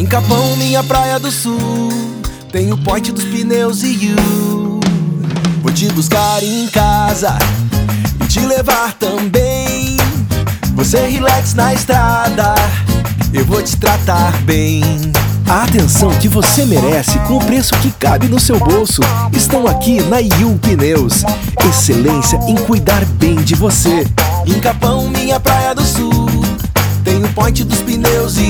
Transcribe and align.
Em 0.00 0.06
Capão, 0.06 0.56
minha 0.56 0.82
praia 0.82 1.18
do 1.18 1.30
sul, 1.30 1.90
tem 2.50 2.72
o 2.72 2.78
point 2.78 3.12
dos 3.12 3.22
pneus 3.22 3.82
e 3.82 4.06
you. 4.06 4.80
Vou 5.62 5.70
te 5.70 5.92
buscar 5.92 6.42
em 6.42 6.66
casa 6.68 7.36
e 8.18 8.26
te 8.26 8.40
levar 8.40 8.94
também. 8.94 9.98
Você 10.74 10.96
é 10.96 11.06
relax 11.06 11.52
na 11.52 11.74
estrada, 11.74 12.54
eu 13.30 13.44
vou 13.44 13.62
te 13.62 13.76
tratar 13.76 14.32
bem. 14.44 14.82
A 15.46 15.64
atenção 15.64 16.08
que 16.18 16.28
você 16.28 16.64
merece 16.64 17.18
com 17.28 17.36
o 17.36 17.44
preço 17.44 17.76
que 17.80 17.90
cabe 17.90 18.26
no 18.26 18.40
seu 18.40 18.58
bolso 18.58 19.02
estão 19.36 19.66
aqui 19.66 20.00
na 20.00 20.20
Yum 20.20 20.56
Pneus. 20.56 21.24
Excelência 21.68 22.40
em 22.48 22.54
cuidar 22.54 23.04
bem 23.04 23.34
de 23.34 23.54
você. 23.54 24.06
Em 24.46 24.58
Capão, 24.60 25.08
minha 25.08 25.38
praia 25.38 25.74
do 25.74 25.84
sul, 25.84 26.30
tem 27.04 27.22
o 27.22 27.28
point 27.34 27.64
dos 27.64 27.80
pneus 27.80 28.38
e 28.38 28.49